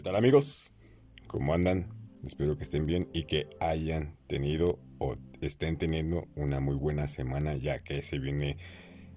[0.00, 0.72] ¿Qué tal amigos?
[1.26, 1.92] ¿Cómo andan?
[2.24, 7.54] Espero que estén bien y que hayan tenido o estén teniendo una muy buena semana
[7.56, 8.56] ya que se viene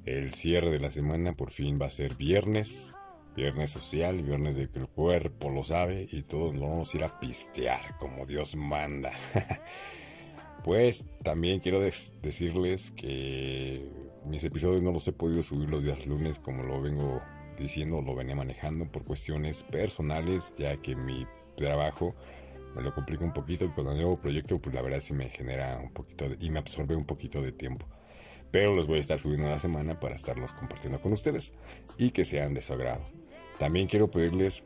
[0.03, 1.37] el cierre de la semana.
[1.37, 2.93] Por fin va a ser viernes,
[3.33, 7.03] viernes social, viernes de que el cuerpo lo sabe y todos nos vamos a ir
[7.05, 9.13] a pistear como Dios manda.
[10.65, 13.89] pues también quiero decirles que
[14.25, 17.21] mis episodios no los he podido subir los días lunes como lo vengo
[17.57, 22.15] diciendo, lo venía manejando por cuestiones personales, ya que mi trabajo
[22.75, 25.29] me lo complica un poquito y con el nuevo proyecto, pues la verdad sí me
[25.29, 27.85] genera un poquito y me absorbe un poquito de tiempo.
[28.51, 31.53] Pero los voy a estar subiendo a la semana para estarlos compartiendo con ustedes
[31.97, 33.01] y que sean de su agrado.
[33.57, 34.63] También quiero pedirles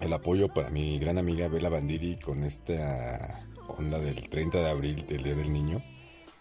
[0.00, 5.06] el apoyo para mi gran amiga Bela Bandiri con esta onda del 30 de abril
[5.06, 5.82] del Día del Niño,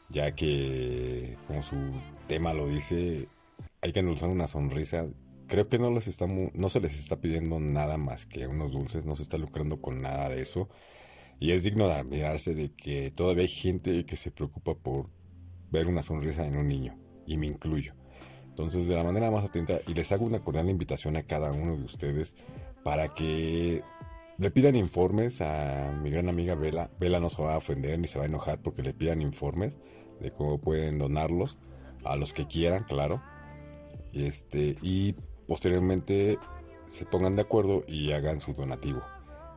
[0.09, 1.75] ya que como su
[2.27, 3.27] tema lo dice,
[3.81, 5.07] hay que endulzar una sonrisa
[5.47, 9.05] creo que no les está no se les está pidiendo nada más que unos dulces,
[9.05, 10.69] no se está lucrando con nada de eso.
[11.39, 15.09] Y es digno de admirarse de que todavía hay gente que se preocupa por
[15.71, 17.93] ver una sonrisa en un niño, y me incluyo.
[18.49, 21.77] Entonces, de la manera más atenta, y les hago una cordial invitación a cada uno
[21.77, 22.35] de ustedes
[22.83, 23.83] para que
[24.39, 26.89] le pidan informes a mi gran amiga Vela.
[26.99, 29.77] Vela no se va a ofender ni se va a enojar porque le pidan informes
[30.19, 31.59] de cómo pueden donarlos
[32.03, 33.21] a los que quieran, claro.
[34.13, 35.15] Este, y
[35.47, 36.37] posteriormente
[36.87, 39.01] se pongan de acuerdo y hagan su donativo.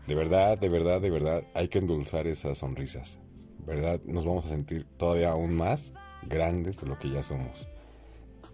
[0.07, 3.19] De verdad, de verdad, de verdad, hay que endulzar esas sonrisas.
[3.67, 4.01] ¿Verdad?
[4.07, 7.69] Nos vamos a sentir todavía aún más grandes de lo que ya somos.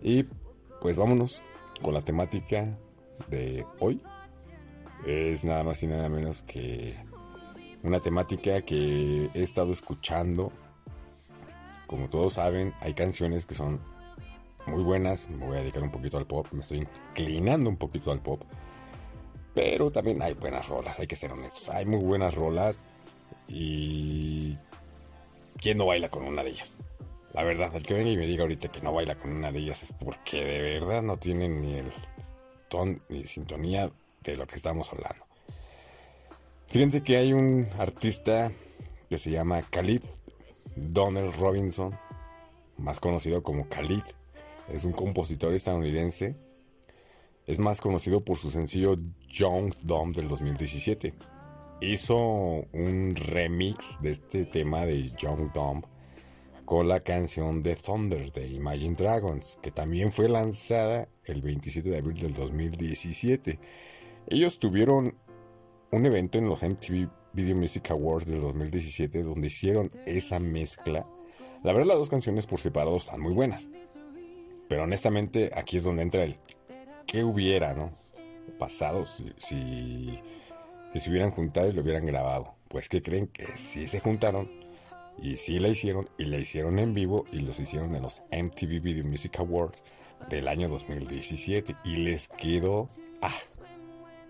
[0.02, 0.24] Y
[0.80, 1.42] pues vámonos
[1.82, 2.76] con la temática
[3.30, 4.02] de hoy.
[5.06, 6.96] Es nada más y nada menos que
[7.82, 10.52] una temática que he estado escuchando.
[11.86, 13.80] Como todos saben, hay canciones que son
[14.66, 15.28] muy buenas.
[15.28, 16.46] Me voy a dedicar un poquito al pop.
[16.52, 18.42] Me estoy inclinando un poquito al pop.
[19.54, 21.70] Pero también hay buenas rolas, hay que ser honestos.
[21.70, 22.84] Hay muy buenas rolas.
[23.48, 24.56] Y.
[25.58, 26.76] ¿Quién no baila con una de ellas?
[27.32, 29.58] La verdad, el que venga y me diga ahorita que no baila con una de
[29.58, 31.92] ellas es porque de verdad no tiene ni el
[32.68, 33.90] ton ni sintonía
[34.22, 35.24] de lo que estamos hablando.
[36.68, 38.50] Fíjense que hay un artista
[39.08, 40.02] que se llama Khalid
[40.74, 41.98] Donald Robinson,
[42.76, 44.02] más conocido como Khalid
[44.68, 46.36] es un compositor estadounidense.
[47.46, 48.96] Es más conocido por su sencillo
[49.28, 51.14] Young Dumb del 2017.
[51.80, 55.84] Hizo un remix de este tema de Young Dumb
[56.64, 61.98] con la canción de Thunder de Imagine Dragons, que también fue lanzada el 27 de
[61.98, 63.60] abril del 2017.
[64.26, 65.14] Ellos tuvieron
[65.92, 71.06] un evento en los MTV Video Music Awards del 2017 donde hicieron esa mezcla.
[71.62, 73.68] La verdad las dos canciones por separado están muy buenas.
[74.68, 76.36] Pero honestamente, aquí es donde entra el
[77.06, 77.92] qué hubiera, ¿no?
[78.58, 80.20] Pasado si, si,
[80.98, 82.54] se hubieran juntado y lo hubieran grabado.
[82.68, 84.50] Pues que creen que sí se juntaron
[85.22, 88.80] y sí la hicieron y la hicieron en vivo y los hicieron en los MTV
[88.80, 89.82] Video Music Awards
[90.30, 92.88] del año 2017 y les quedó
[93.22, 93.38] ah,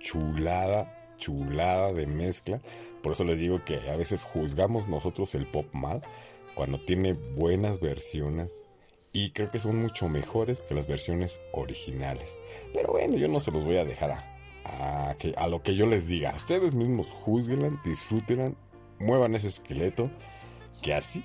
[0.00, 2.60] chulada, chulada de mezcla.
[3.02, 6.02] Por eso les digo que a veces juzgamos nosotros el pop mal
[6.54, 8.65] cuando tiene buenas versiones
[9.12, 12.38] y creo que son mucho mejores que las versiones originales.
[12.72, 14.10] Pero bueno, yo no se los voy a dejar
[14.64, 16.34] a, lo que yo les diga.
[16.34, 18.52] Ustedes mismos juzguenla, disfrútenla,
[18.98, 20.10] muevan ese esqueleto,
[20.82, 21.22] que así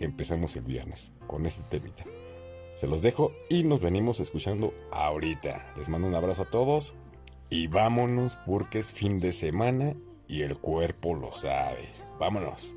[0.00, 2.04] empezamos el viernes con este temita.
[2.76, 5.74] Se los dejo y nos venimos escuchando ahorita.
[5.76, 6.94] Les mando un abrazo a todos
[7.48, 9.94] y vámonos porque es fin de semana
[10.26, 11.88] y el cuerpo lo sabe.
[12.18, 12.74] Vámonos.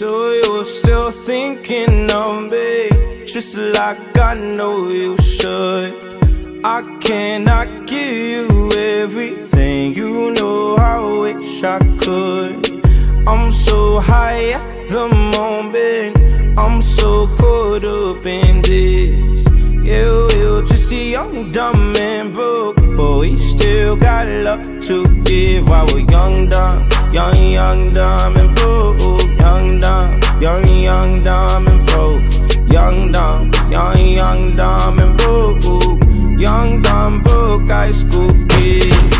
[0.00, 2.88] So you're still thinking of me,
[3.26, 5.92] just like I know you should.
[6.64, 13.28] I cannot give you everything, you know I wish I could.
[13.28, 15.06] I'm so high at the
[15.36, 19.44] moment, I'm so caught up in this.
[19.84, 25.84] Yeah, we're just young, dumb, and broke, but we still got love to give while
[25.92, 28.59] we're young, dumb, young, young, dumb, and broke
[30.40, 32.72] young, young, dumb and broke.
[32.72, 36.40] Young, dumb, young, young, dumb and broke.
[36.40, 39.19] Young, dumb, broke school kid.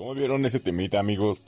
[0.00, 1.42] ¿Cómo vieron ese temita, amigos?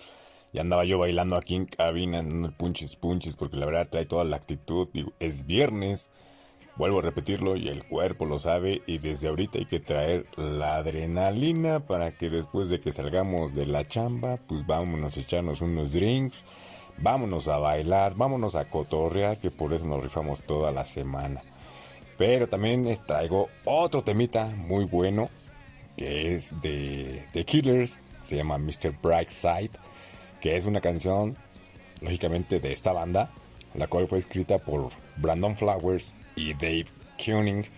[0.52, 4.04] Ya andaba yo bailando aquí en cabina, dando el punches punches, porque la verdad trae
[4.04, 4.88] toda la actitud.
[5.20, 6.10] Es viernes,
[6.76, 8.82] vuelvo a repetirlo y el cuerpo lo sabe.
[8.86, 13.64] Y desde ahorita hay que traer la adrenalina para que después de que salgamos de
[13.64, 16.44] la chamba, pues vámonos a echarnos unos drinks,
[16.98, 21.40] vámonos a bailar, vámonos a cotorrear, que por eso nos rifamos toda la semana.
[22.18, 25.30] Pero también les traigo otro temita muy bueno
[25.96, 28.94] que es de The Killers, se llama Mr.
[29.02, 29.70] Brightside,
[30.40, 31.36] que es una canción,
[32.00, 33.30] lógicamente, de esta banda,
[33.74, 36.86] la cual fue escrita por Brandon Flowers y Dave
[37.24, 37.70] Koenig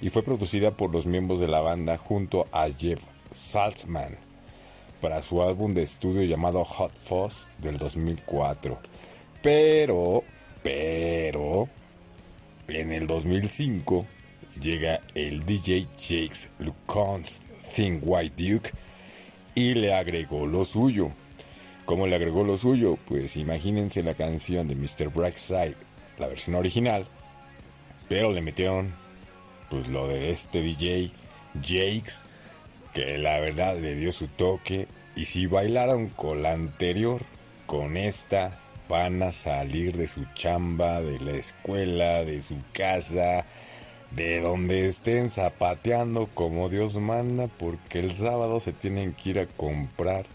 [0.00, 4.16] y fue producida por los miembros de la banda junto a Jeff Saltzman
[5.00, 8.78] para su álbum de estudio llamado Hot Fuzz del 2004.
[9.42, 10.24] Pero,
[10.62, 11.68] pero,
[12.68, 14.06] en el 2005
[14.60, 18.70] llega el DJ Jakes Luconst Think White Duke
[19.54, 21.12] y le agregó lo suyo.
[21.84, 22.98] ¿Cómo le agregó lo suyo?
[23.06, 25.08] Pues imagínense la canción de Mr.
[25.08, 25.76] Brightside,
[26.18, 27.06] la versión original,
[28.08, 28.92] pero le metieron
[29.70, 31.10] pues lo de este DJ
[31.62, 32.22] Jakes,
[32.92, 37.20] que la verdad le dio su toque y si bailaron con la anterior,
[37.66, 43.46] con esta van a salir de su chamba, de la escuela, de su casa,
[44.10, 49.46] de donde estén zapateando como Dios manda, porque el sábado se tienen que ir a
[49.46, 50.26] comprar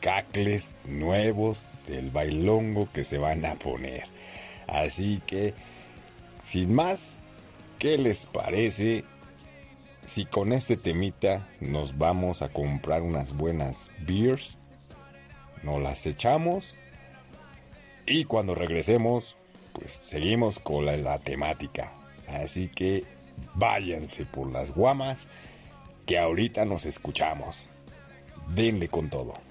[0.00, 4.04] cacles nuevos del bailongo que se van a poner.
[4.66, 5.54] Así que,
[6.42, 7.18] sin más,
[7.78, 9.04] ¿qué les parece
[10.04, 14.56] si con este temita nos vamos a comprar unas buenas beers?
[15.62, 16.76] Nos las echamos
[18.06, 19.36] y cuando regresemos,
[19.72, 21.92] pues seguimos con la, la temática.
[22.26, 23.04] Así que
[23.54, 25.28] váyanse por las guamas
[26.06, 27.70] que ahorita nos escuchamos.
[28.54, 29.47] Denle con todo.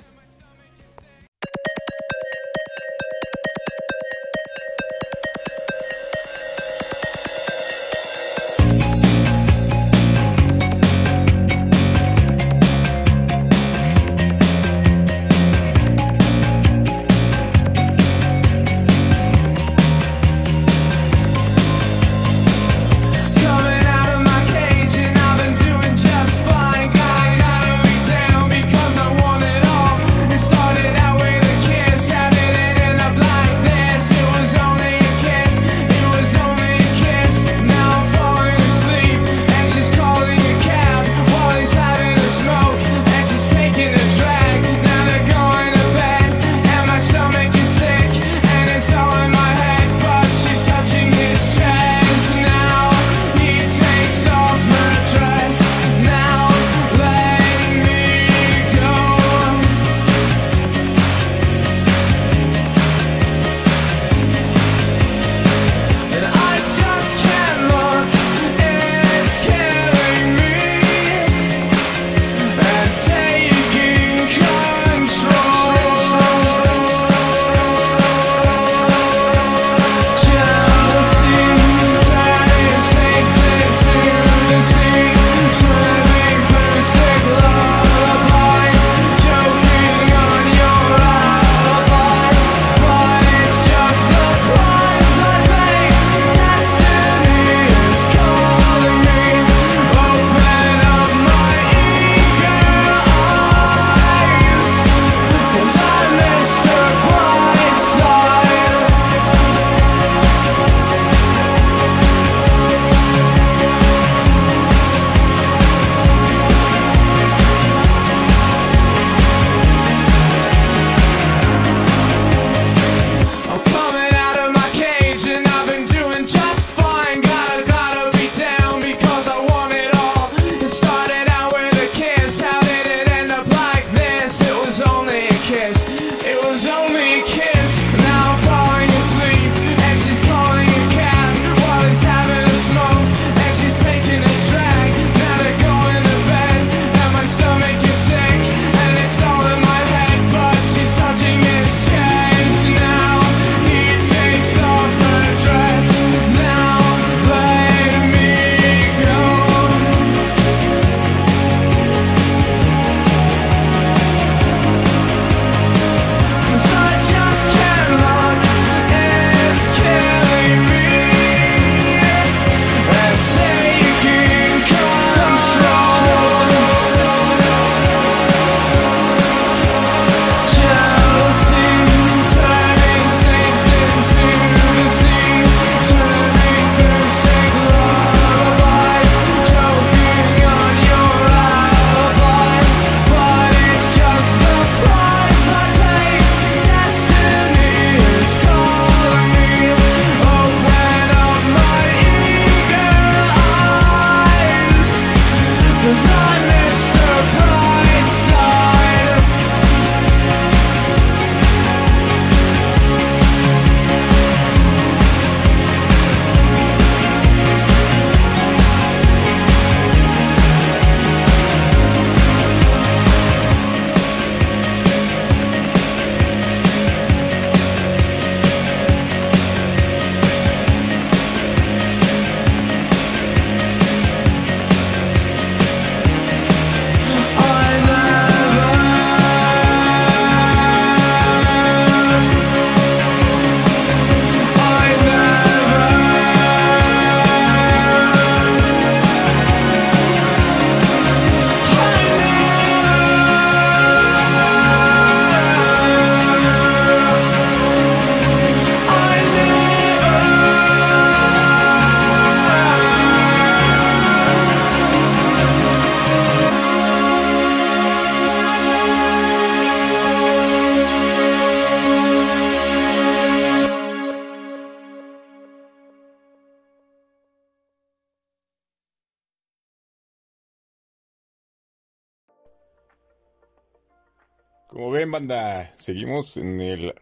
[285.12, 286.94] Banda, seguimos en el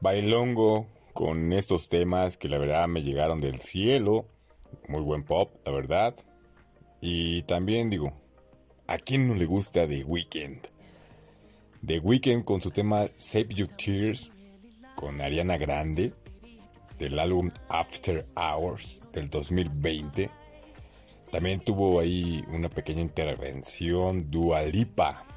[0.00, 4.26] bailongo con estos temas que la verdad me llegaron del cielo.
[4.88, 6.14] Muy buen pop, la verdad.
[7.00, 8.12] Y también digo,
[8.86, 10.60] ¿a quién no le gusta The Weeknd?
[11.84, 14.30] The Weeknd con su tema Save Your Tears
[14.94, 16.12] con Ariana Grande
[16.98, 20.30] del álbum After Hours del 2020.
[21.30, 25.31] También tuvo ahí una pequeña intervención Dua Lipa, que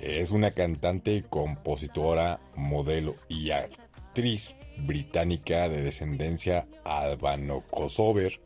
[0.00, 8.40] es una cantante, compositora, modelo y actriz británica de descendencia albano-kosover.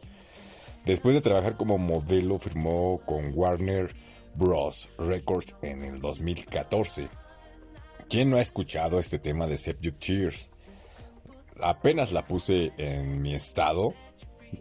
[0.85, 3.95] Después de trabajar como modelo, firmó con Warner
[4.35, 4.91] Bros.
[4.99, 7.09] Records en el 2014.
[8.09, 10.51] ¿Quién no ha escuchado este tema de Save Tears?
[11.63, 13.95] Apenas la puse en mi estado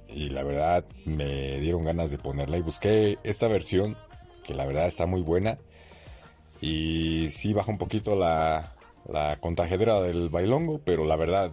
[0.08, 3.98] y la verdad me dieron ganas de ponerla y busqué esta versión
[4.44, 5.58] que la verdad está muy buena
[6.62, 8.76] y sí baja un poquito la,
[9.10, 9.38] la
[10.04, 11.52] del bailongo, pero la verdad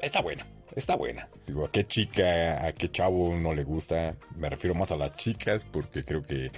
[0.00, 1.28] está buena, está buena.
[1.46, 5.16] Digo, a qué chica, a qué chavo no le gusta, me refiero más a las
[5.16, 6.52] chicas porque creo que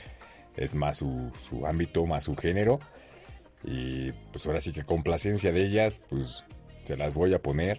[0.56, 2.80] es más su, su ámbito, más su género.
[3.62, 6.44] Y pues ahora sí que complacencia de ellas, pues
[6.84, 7.78] se las voy a poner.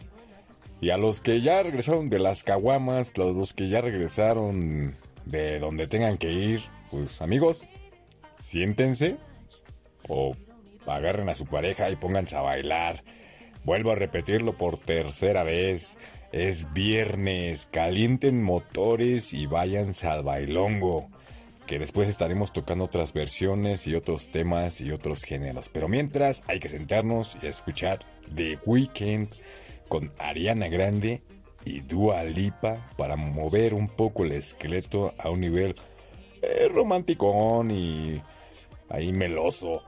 [0.79, 4.95] Y a los que ya regresaron de las caguamas, los que ya regresaron
[5.25, 7.67] de donde tengan que ir, pues amigos,
[8.36, 9.17] siéntense
[10.11, 10.35] o
[10.85, 13.03] agarren a su pareja y pónganse a bailar.
[13.63, 15.97] Vuelvo a repetirlo por tercera vez.
[16.31, 21.09] Es viernes, calienten motores y váyanse al bailongo.
[21.65, 25.69] Que después estaremos tocando otras versiones y otros temas y otros géneros.
[25.69, 27.99] Pero mientras hay que sentarnos y escuchar
[28.35, 29.29] The Weeknd
[29.87, 31.21] con Ariana Grande
[31.63, 35.75] y Dua Lipa para mover un poco el esqueleto a un nivel
[36.41, 38.21] eh, romanticón y
[38.89, 39.83] ahí meloso.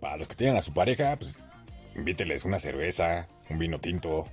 [0.00, 1.34] Para los que tienen a su pareja, pues
[1.94, 4.28] invíteles una cerveza, un vino tinto.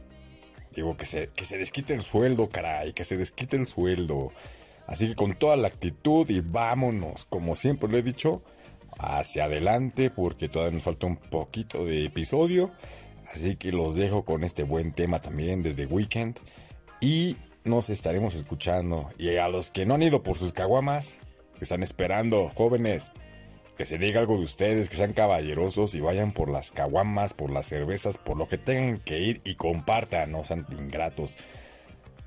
[0.76, 4.32] Digo, que se, que se desquite el sueldo, caray, que se desquite el sueldo.
[4.86, 8.44] Así que con toda la actitud y vámonos, como siempre lo he dicho,
[8.98, 12.72] hacia adelante porque todavía nos falta un poquito de episodio.
[13.34, 16.38] Así que los dejo con este buen tema también de The Weeknd.
[17.02, 19.10] Y nos estaremos escuchando.
[19.18, 21.20] Y a los que no han ido por sus caguamas,
[21.58, 23.12] que están esperando, jóvenes,
[23.78, 27.52] que se diga algo de ustedes, que sean caballerosos y vayan por las caguamas, por
[27.52, 31.38] las cervezas, por lo que tengan que ir y compartan, no sean ingratos.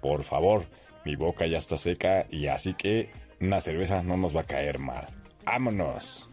[0.00, 0.62] Por favor,
[1.04, 3.10] mi boca ya está seca y así que
[3.40, 5.08] una cerveza no nos va a caer mal.
[5.44, 6.29] ¡Vámonos!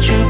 [0.00, 0.25] Me,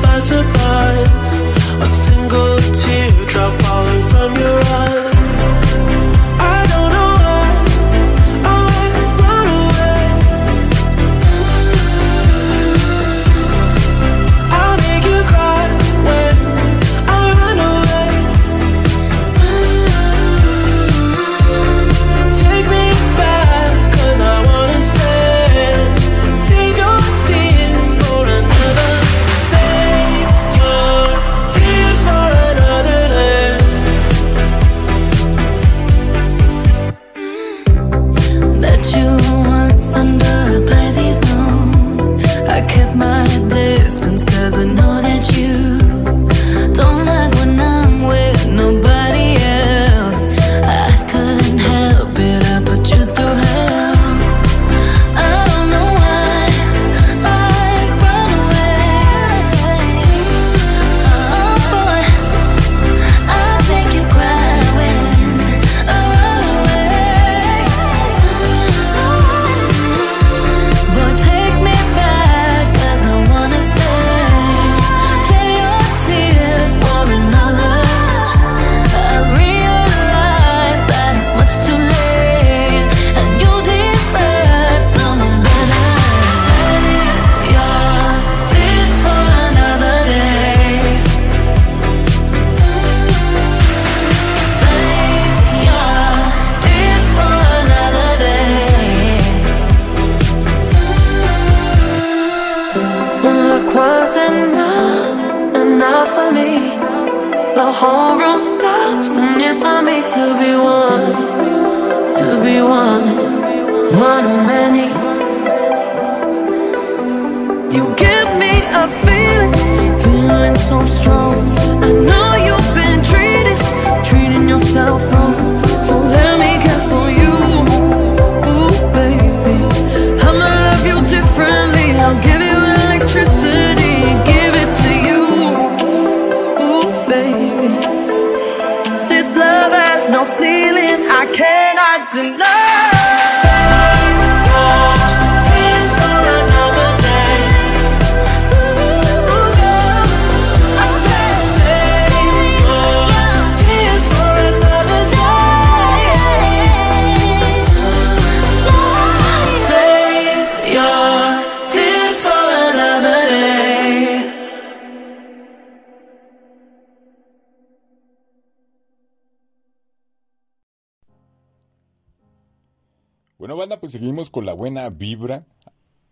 [173.86, 175.46] pues seguimos con la buena vibra.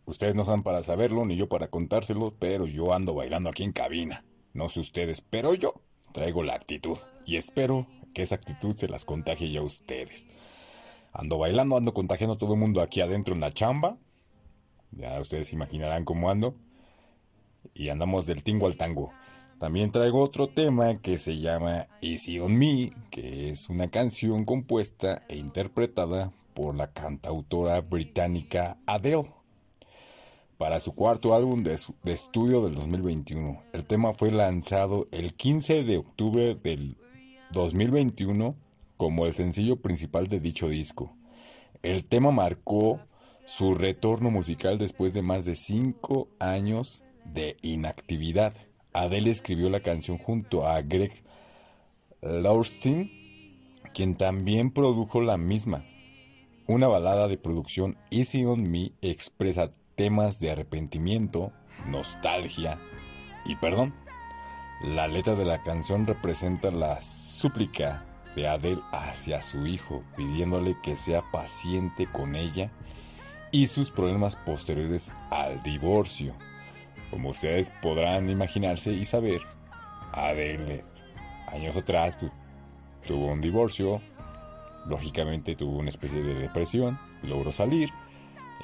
[0.05, 3.73] Ustedes no están para saberlo, ni yo para contárselo, pero yo ando bailando aquí en
[3.73, 4.25] cabina.
[4.53, 5.83] No sé ustedes, pero yo
[6.13, 6.97] traigo la actitud.
[7.27, 10.25] Y espero que esa actitud se las contagie ya a ustedes.
[11.13, 13.99] Ando bailando, ando contagiando a todo el mundo aquí adentro en la chamba.
[14.93, 16.55] Ya ustedes imaginarán cómo ando.
[17.75, 19.11] Y andamos del tingo al tango.
[19.59, 25.25] También traigo otro tema que se llama Easy on Me, que es una canción compuesta
[25.29, 29.31] e interpretada por la cantautora británica Adele
[30.59, 33.61] para su cuarto álbum de, de estudio del 2021.
[33.73, 36.97] El tema fue lanzado el 15 de octubre del
[37.53, 38.55] 2021
[38.97, 41.17] como el sencillo principal de dicho disco.
[41.83, 43.01] El tema marcó
[43.45, 48.55] su retorno musical después de más de cinco años de inactividad.
[48.93, 51.12] Adele escribió la canción junto a Greg
[52.23, 53.11] Laurstein,
[53.93, 55.85] quien también produjo la misma.
[56.66, 61.53] Una balada de producción Easy on Me expresa temas de arrepentimiento,
[61.87, 62.79] nostalgia
[63.44, 63.92] y perdón.
[64.83, 70.96] La letra de la canción representa la súplica de Adele hacia su hijo, pidiéndole que
[70.96, 72.70] sea paciente con ella
[73.50, 76.33] y sus problemas posteriores al divorcio.
[77.11, 79.42] Como ustedes podrán imaginarse y saber,
[80.12, 80.83] Adele
[81.48, 82.33] años atrás pues,
[83.07, 84.00] tuvo un divorcio,
[84.87, 87.90] lógicamente tuvo una especie de depresión, logró salir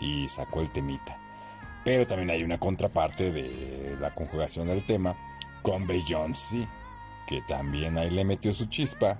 [0.00, 1.18] y sacó el temita.
[1.84, 5.14] Pero también hay una contraparte de la conjugación del tema
[5.62, 6.66] con Beyoncé,
[7.26, 9.18] que también ahí le metió su chispa,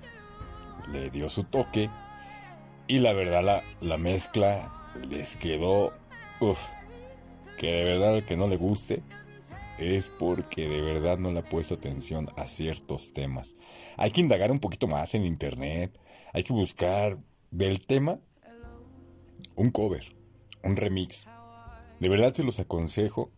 [0.90, 1.88] le dio su toque
[2.86, 5.92] y la verdad la, la mezcla les quedó,
[6.40, 6.68] uff,
[7.58, 9.02] que de verdad al que no le guste
[9.78, 13.56] es porque de verdad no le ha puesto atención a ciertos temas.
[13.96, 15.98] Hay que indagar un poquito más en internet,
[16.32, 17.18] hay que buscar
[17.50, 18.20] del tema
[19.56, 20.14] un cover,
[20.62, 21.26] un remix.
[21.98, 23.30] De verdad se los aconsejo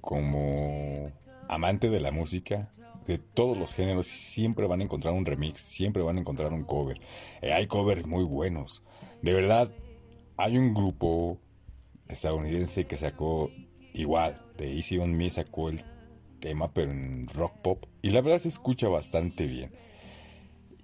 [0.00, 1.10] como
[1.48, 2.70] amante de la música,
[3.06, 6.64] de todos los géneros, siempre van a encontrar un remix, siempre van a encontrar un
[6.64, 7.00] cover.
[7.40, 8.82] Eh, hay covers muy buenos.
[9.22, 9.72] De verdad,
[10.36, 11.38] hay un grupo
[12.08, 13.50] estadounidense que sacó
[13.94, 15.80] igual, de Easy on Me sacó el
[16.40, 19.72] tema, pero en rock pop, y la verdad se escucha bastante bien.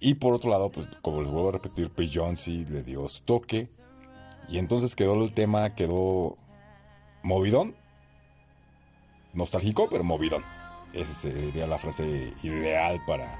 [0.04, 3.68] Y por otro lado, pues como les vuelvo a repetir, pues le dio su toque,
[4.48, 6.36] y entonces quedó el tema, quedó
[7.22, 7.76] movidón,
[9.32, 10.42] nostálgico, pero movidón.
[10.92, 13.38] Esa sería la frase ideal para,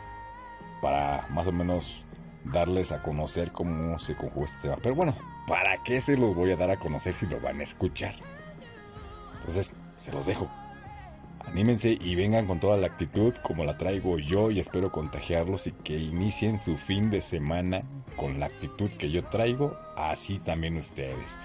[0.81, 2.05] para más o menos
[2.44, 4.77] darles a conocer cómo se conjuga este tema.
[4.81, 5.16] Pero bueno,
[5.48, 8.14] ¿para qué se los voy a dar a conocer si lo van a escuchar?
[9.40, 10.48] Entonces, se los dejo.
[11.46, 15.72] Anímense y vengan con toda la actitud como la traigo yo y espero contagiarlos y
[15.72, 17.83] que inicien su fin de semana
[18.16, 21.37] con la actitud que yo traigo, así también ustedes.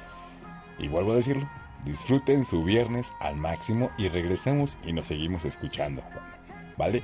[0.79, 1.49] Y vuelvo a decirlo,
[1.85, 6.03] disfruten su viernes al máximo y regresemos y nos seguimos escuchando.
[6.77, 7.03] ¿Vale?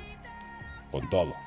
[0.90, 1.43] Con todo.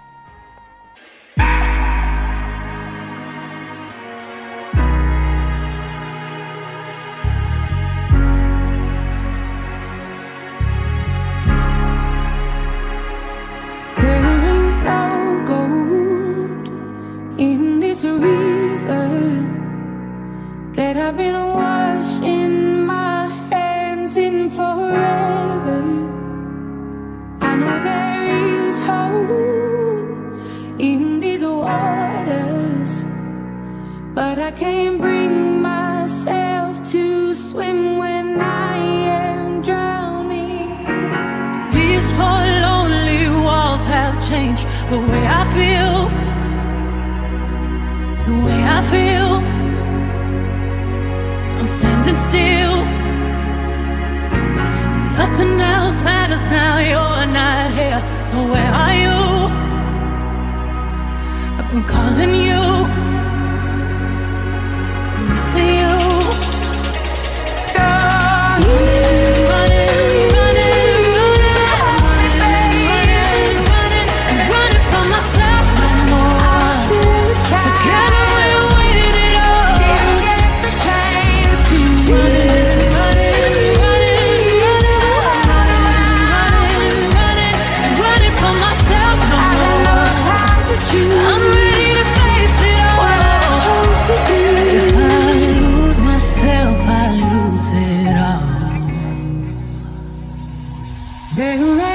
[101.37, 101.86] Stay.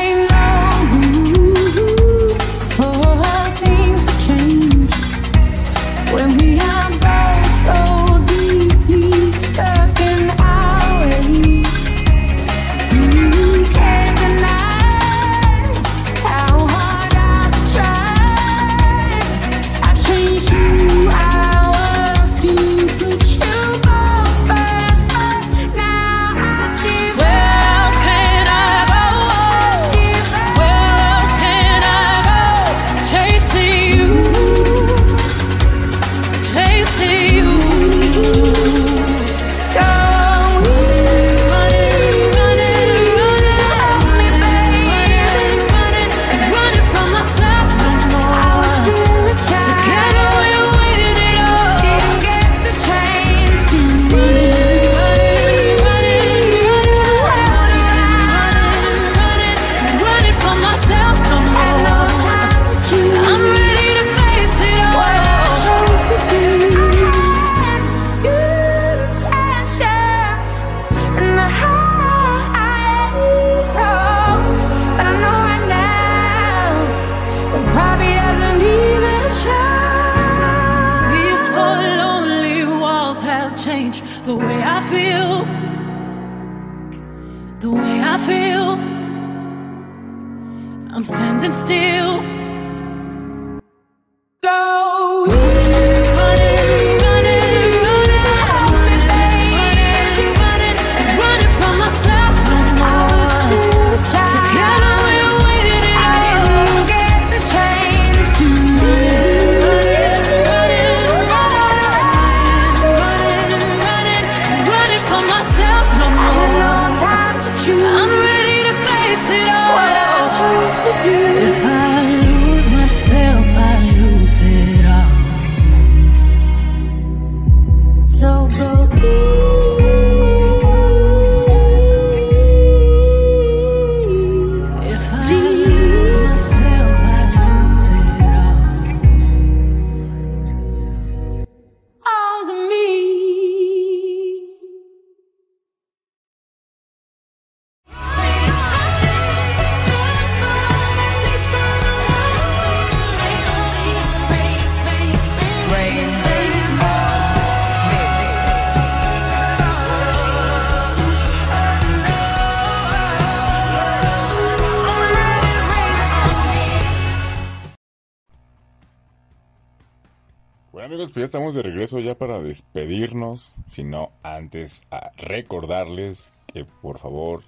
[171.12, 173.54] Pues ya estamos de regreso ya para despedirnos.
[173.66, 174.82] Si no, antes
[175.18, 177.42] recordarles que por favor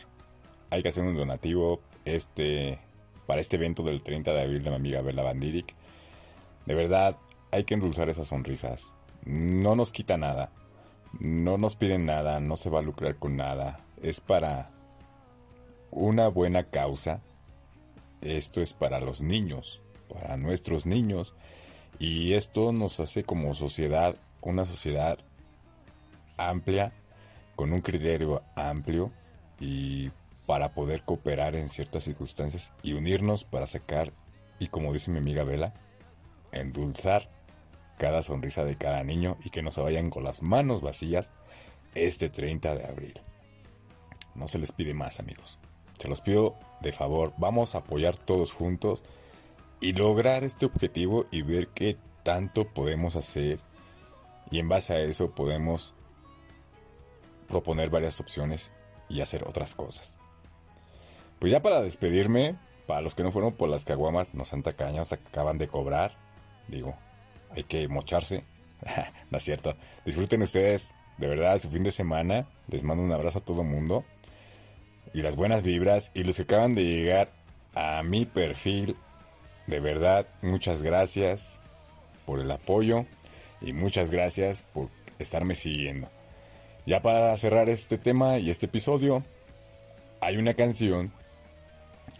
[0.68, 2.78] hay que hacer un donativo este
[3.26, 5.74] para este evento del 30 de abril de mi amiga Bella Bandiric.
[6.66, 7.16] De verdad,
[7.52, 8.92] hay que endulzar esas sonrisas.
[9.24, 10.52] No nos quita nada.
[11.18, 13.80] No nos piden nada, no se va a lucrar con nada.
[14.02, 14.72] Es para
[15.90, 17.22] una buena causa.
[18.20, 21.34] Esto es para los niños, para nuestros niños.
[21.98, 25.18] Y esto nos hace como sociedad, una sociedad
[26.36, 26.92] amplia,
[27.56, 29.12] con un criterio amplio
[29.60, 30.10] y
[30.46, 34.12] para poder cooperar en ciertas circunstancias y unirnos para sacar,
[34.58, 35.72] y como dice mi amiga Vela,
[36.52, 37.30] endulzar
[37.98, 41.30] cada sonrisa de cada niño y que no se vayan con las manos vacías
[41.94, 43.14] este 30 de abril.
[44.34, 45.58] No se les pide más amigos.
[45.98, 49.04] Se los pido de favor, vamos a apoyar todos juntos
[49.84, 53.60] y lograr este objetivo y ver qué tanto podemos hacer
[54.50, 55.92] y en base a eso podemos
[57.48, 58.72] proponer varias opciones
[59.10, 60.16] y hacer otras cosas.
[61.38, 65.12] Pues ya para despedirme, para los que no fueron por las caguamas, no sean tacaños,
[65.12, 66.16] acaban de cobrar.
[66.66, 66.96] Digo,
[67.50, 68.42] hay que mocharse.
[69.30, 69.76] no es cierto.
[70.06, 72.48] Disfruten ustedes, de verdad, su fin de semana.
[72.68, 74.02] Les mando un abrazo a todo el mundo.
[75.12, 77.32] y las buenas vibras y los que acaban de llegar
[77.74, 78.96] a mi perfil.
[79.66, 81.58] De verdad, muchas gracias
[82.26, 83.06] por el apoyo
[83.60, 86.08] y muchas gracias por estarme siguiendo.
[86.86, 89.24] Ya para cerrar este tema y este episodio,
[90.20, 91.12] hay una canción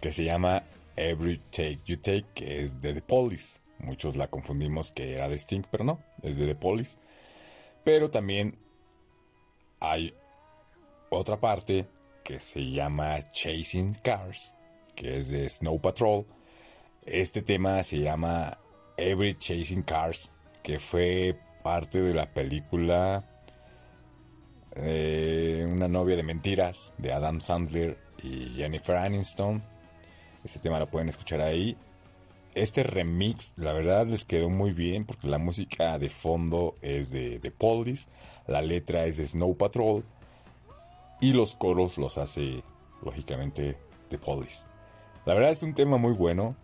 [0.01, 0.65] que se llama
[0.97, 3.61] Every Take You Take, que es de The Police.
[3.79, 6.97] Muchos la confundimos que era de Sting, pero no, es de The Police.
[7.85, 8.57] Pero también
[9.81, 10.15] hay
[11.11, 11.87] otra parte
[12.23, 14.55] que se llama Chasing Cars,
[14.97, 16.25] que es de Snow Patrol.
[17.07, 18.57] Este tema se llama
[18.97, 20.31] Every Chasing Cars,
[20.63, 23.23] que fue parte de la película
[24.75, 29.63] eh, Una novia de mentiras de Adam Sandler y Jennifer Aniston.
[30.45, 31.77] Ese tema lo pueden escuchar ahí.
[32.55, 37.39] Este remix, la verdad, les quedó muy bien porque la música de fondo es de,
[37.39, 38.09] de Police,
[38.47, 40.05] la letra es de Snow Patrol
[41.21, 42.63] y los coros los hace,
[43.03, 43.77] lógicamente,
[44.09, 44.65] The Police.
[45.27, 46.57] La verdad es un tema muy bueno.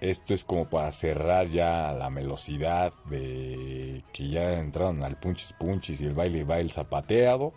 [0.00, 6.00] Esto es como para cerrar ya la velocidad de que ya entraron al punchis punchis
[6.00, 7.52] y el baile el zapateado.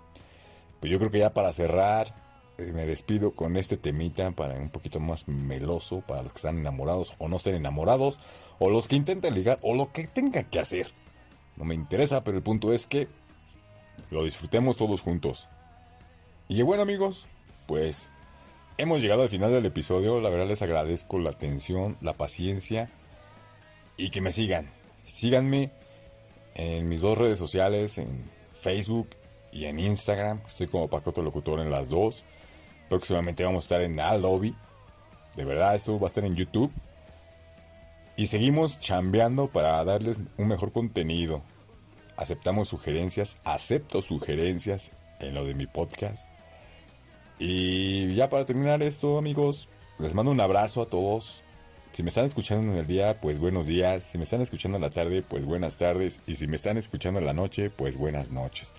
[0.80, 2.16] Pues yo creo que ya para cerrar
[2.58, 6.58] eh, me despido con este temita para un poquito más meloso para los que están
[6.58, 8.20] enamorados o no estén enamorados
[8.58, 10.92] o los que intenten ligar o lo que tengan que hacer.
[11.58, 13.08] No me interesa, pero el punto es que
[14.10, 15.48] lo disfrutemos todos juntos.
[16.48, 17.28] Y bueno amigos,
[17.68, 18.12] pues
[18.82, 20.20] hemos llegado al final del episodio.
[20.20, 22.90] La verdad les agradezco la atención, la paciencia
[23.96, 24.68] y que me sigan.
[25.06, 25.70] Síganme
[26.56, 29.10] en mis dos redes sociales, en Facebook
[29.52, 30.42] y en Instagram.
[30.48, 32.26] Estoy como Pacoto Locutor en las dos.
[32.90, 34.56] Próximamente vamos a estar en Lobby.
[35.36, 36.72] De verdad, esto va a estar en YouTube.
[38.18, 41.44] Y seguimos chambeando para darles un mejor contenido.
[42.18, 46.32] Aceptamos sugerencias, acepto sugerencias en lo de mi podcast.
[47.44, 51.44] Y ya para terminar esto, amigos, les mando un abrazo a todos.
[51.92, 54.04] Si me están escuchando en el día, pues buenos días.
[54.04, 56.22] Si me están escuchando en la tarde, pues buenas tardes.
[56.28, 58.76] Y si me están escuchando en la noche, pues buenas noches.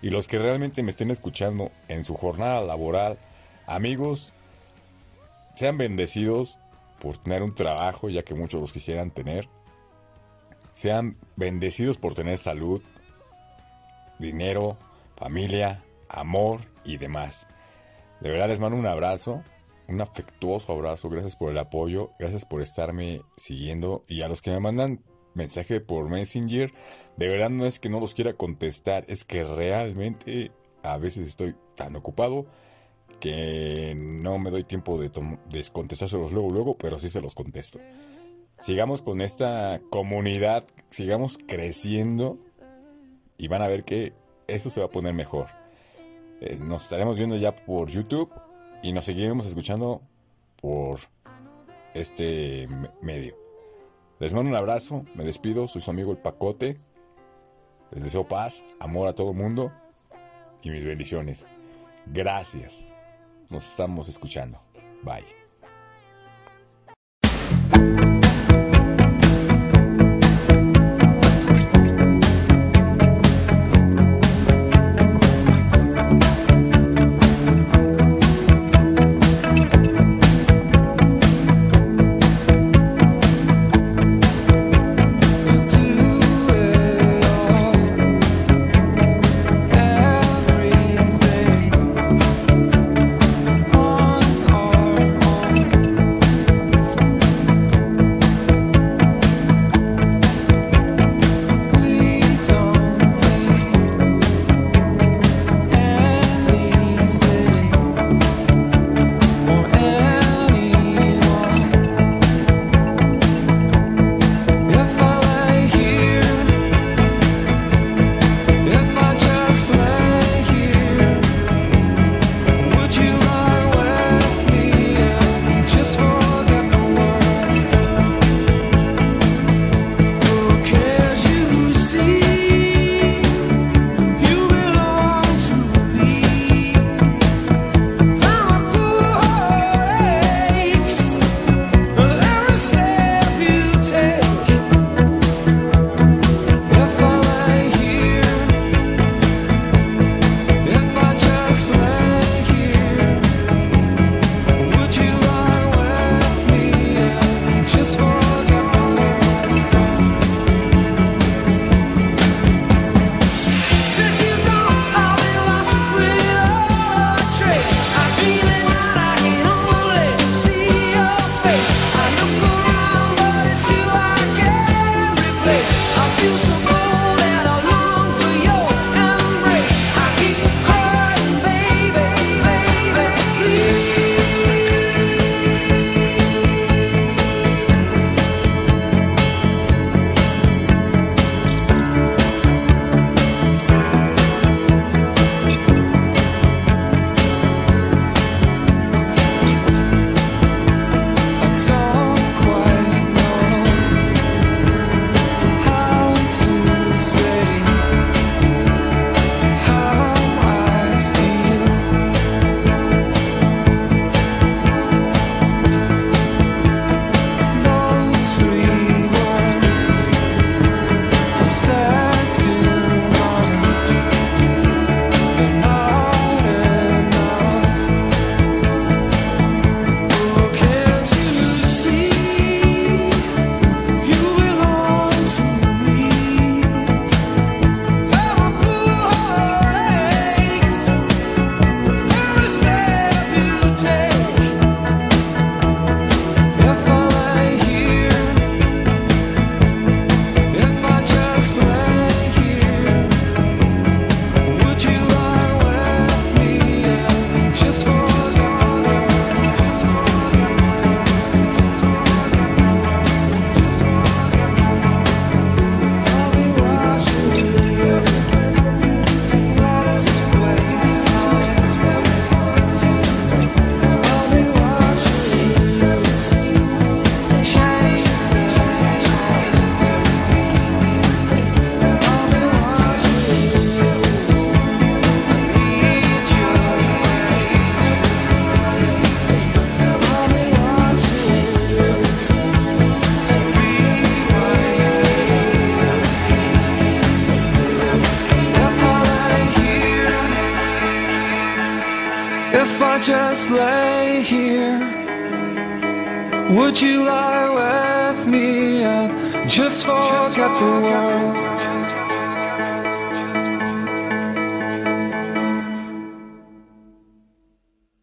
[0.00, 3.18] Y los que realmente me estén escuchando en su jornada laboral,
[3.66, 4.32] amigos,
[5.52, 6.58] sean bendecidos
[6.98, 9.46] por tener un trabajo, ya que muchos los quisieran tener.
[10.72, 12.80] Sean bendecidos por tener salud,
[14.18, 14.78] dinero,
[15.16, 17.46] familia, amor y demás.
[18.26, 19.44] De verdad les mando un abrazo,
[19.86, 21.08] un afectuoso abrazo.
[21.08, 24.04] Gracias por el apoyo, gracias por estarme siguiendo.
[24.08, 26.72] Y a los que me mandan mensaje por Messenger,
[27.16, 30.50] de verdad no es que no los quiera contestar, es que realmente
[30.82, 32.46] a veces estoy tan ocupado
[33.20, 37.78] que no me doy tiempo de, de contestárselos luego, luego, pero sí se los contesto.
[38.58, 42.40] Sigamos con esta comunidad, sigamos creciendo
[43.38, 44.14] y van a ver que
[44.48, 45.46] esto se va a poner mejor.
[46.40, 48.32] Eh, nos estaremos viendo ya por YouTube
[48.82, 50.02] y nos seguiremos escuchando
[50.60, 51.00] por
[51.94, 52.68] este
[53.00, 53.36] medio.
[54.18, 56.76] Les mando un abrazo, me despido, soy su amigo el Pacote.
[57.92, 59.72] Les deseo paz, amor a todo el mundo
[60.62, 61.46] y mis bendiciones.
[62.06, 62.84] Gracias.
[63.50, 64.60] Nos estamos escuchando.
[65.02, 65.45] Bye.